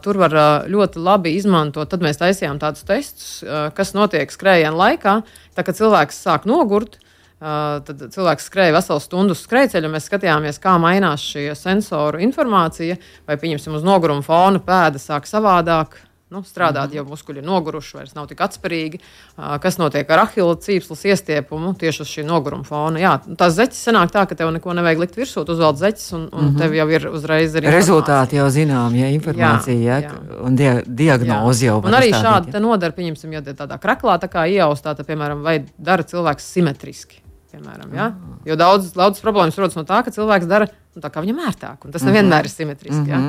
[0.00, 1.90] tur var ā, ļoti labi izmantot.
[1.92, 5.18] Tad mēs taisījām tādus testus, ā, kas notiek skrējiena laikā,
[5.54, 6.98] tā kā cilvēks sāk nogurt.
[7.44, 12.22] Uh, tad cilvēks skrēja veselu stundu uz skrejceļa, un mēs skatījāmies, kā mainās šī sensoru
[12.24, 12.96] informācija.
[13.28, 15.98] Vai, pieņemsim, uz noguruma fona pēda sāk savādāk
[16.34, 16.96] nu, strādāt, mm -hmm.
[16.96, 19.00] jo muskuļi ir noguruši, vairs nav tik atspērīgi.
[19.62, 23.00] Kas notiek ar ahila cīpslas iestiepumu tieši uz šī noguruma fona?
[23.00, 26.28] Jā, tās zeķes sanāk tā, ka tev neko nevajag likt virsū, tu uzvelc zeķes, un,
[26.32, 26.58] un mm -hmm.
[26.58, 30.42] tev jau ir uzreiz arī Rezultāti jau zinām, ja informācija Jā, jā, jā.
[30.42, 31.76] un dia diagnoze jau.
[31.76, 35.42] Un var arī šādi te nodara, pieņemsim, ja tādā kraklā tā kā ieaustā, tad, piemēram,
[35.42, 37.20] vai dara cilvēks simetriski.
[37.54, 38.12] Piemēram, ja?
[38.44, 41.84] Jo daudz, daudz problēmas rodas no tā, ka cilvēks dara nu, tā, kā viņam ērtāk,
[41.86, 43.10] un tas nevienmēr ir simetriski.
[43.10, 43.20] Ja?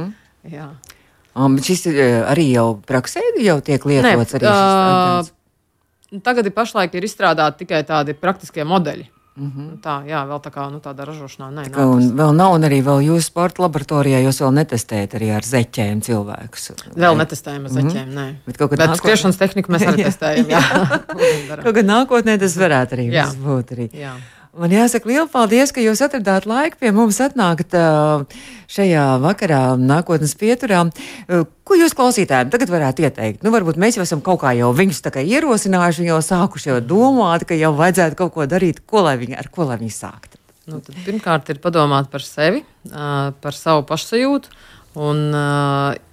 [0.50, 0.68] Jā.
[1.36, 1.98] Um, bet šis ir
[2.32, 5.34] arī jau praksē, jau tiek lietots šis ā, standarts?
[6.24, 9.10] Tagad ir pašlaik ir izstrādāti tikai tādi praktiskie modeļi.
[9.36, 9.46] Mhm.
[9.46, 9.80] Mm -hmm.
[9.84, 12.80] Tā, jā, vēl tā kā nu, tāda ražošanā nē, Ka, un vēl nav, un arī
[12.82, 16.72] vēl jūsu sporta laboratorijā jūs vēl netestējat arī ar zeķēm cilvēkus.
[16.96, 18.28] Vēl netestējam ar zeķiem, nē.
[18.32, 18.36] Mhm.
[18.46, 20.06] Bet kaut kad Bet nākotnē- skriešanas tehniku mēs arī Jā.
[20.10, 20.46] testējam.
[20.48, 21.64] Jā, jā.
[21.64, 23.28] Kaut gan nākotnē tas varētu arī Jā.
[23.36, 23.72] būt.
[23.76, 23.90] Arī.
[23.92, 24.14] jā.
[24.56, 27.74] Man jāsaka, liels paldies, ka jūs atradāt laiku pie mums atnākt
[28.72, 30.86] šajā vakarā, nākotnes pieturā.
[31.68, 33.44] Ko jūs klausītājiem tagad varētu ieteikt?
[33.44, 36.80] Nu, varbūt mēs jau esam kaut kā jau viņus tā kā ierosinājuši, jau sākuši jau
[36.94, 40.40] domāt, ka jau vajadzētu kaut ko darīt, ko lai viņi, ar ko lai viņi sāktu.
[40.72, 44.56] Nu, pirmkārt, ir padomāt par sevi, par savu pašsajūtu.
[44.96, 45.26] Un,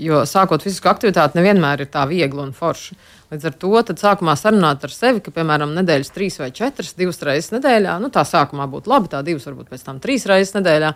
[0.02, 2.98] jo sākot fizisku aktivitāti, nevienmēr ir tā viegli un forši.
[3.32, 7.54] Līdz ar to sākumā sarunāt ar sevi, ka, piemēram, nedēļas trīs vai četras, divas reizes
[7.54, 10.90] nedēļā, nu tā sākumā būtu labi, tā divas, varbūt pēc tam trīs reizes nedēļā,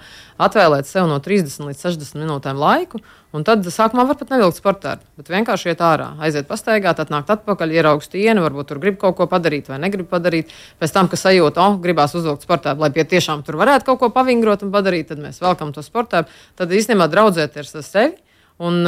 [0.44, 3.01] atvēlēt sev no 30 līdz 60 minūtēm laiku.
[3.33, 7.72] Un tad sākumā var pat nevilkt sportā, bet vienkārši iet ārā, aiziet pastaigāt, atnākt atpakaļ,
[7.72, 10.53] ieraugt stieni, varbūt tur grib kaut ko padarīt vai negrib padarīt.
[10.81, 14.12] Pēc tam, kad sajūta, oh, gribās uzvilkt sportā, lai pie tiešām tur varētu kaut ko
[14.12, 16.27] pavingrot un padarīt, tad mēs velkam to sportā.
[16.57, 18.26] Tad īstenībā draudzēties ar sevi.
[18.64, 18.87] Un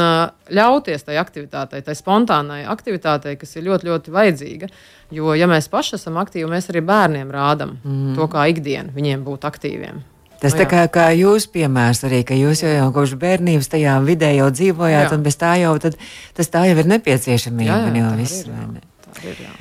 [0.49, 4.69] ļauties tai aktivitātei, tai spontānai aktivitātei, kas ir ļoti, ļoti vajadzīga.
[5.13, 8.15] Jo, ja mēs paši esam aktīvi, mēs arī bērniem rādām mm.
[8.17, 10.01] to, kā ikdiena viņiem būt aktīviem.
[10.39, 13.97] Tas Nu, tā kā, kā jūs piemērs arī, ka jūs jau, jau kopš bērnības tajā
[14.07, 15.17] vidē jau dzīvojāt, Jā.
[15.17, 15.99] un bez tā jau, tad,
[16.37, 17.67] tas tā jau ir nepieciešamība.
[17.67, 18.87] Jā, jā, jau tā viss, ir, jā.
[19.09, 19.57] Tā ir, jā.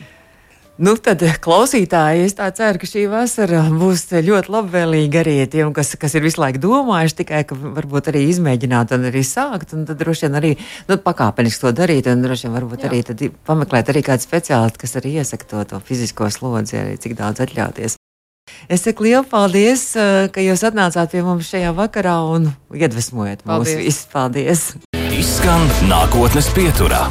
[0.78, 5.96] Nu, tad, klausītāji, es tā ceru, ka šī vasara būs ļoti labvēlīga arī tiem, kas,
[5.98, 9.98] kas ir visu laiku domājuši, tikai ka varbūt arī izmēģināt un arī sākt, un tad
[9.98, 10.52] droši vien arī
[10.86, 12.90] nu, pakāpeniski to darīt, un droši vien varbūt Jā.
[12.92, 17.18] arī tad pameklēt arī kādu speciālistu, kas arī iesaka to, to fizisko slodzi, arī cik
[17.18, 17.98] daudz atļauties.
[18.70, 23.74] Es saku lielu paldies, eh, ka jūs atnācāt pie mums šajā vakarā un iedvesmojat mūs
[23.82, 24.06] visus.
[24.14, 24.70] Paldies!
[24.94, 27.08] Izskan nākotnes pieturā.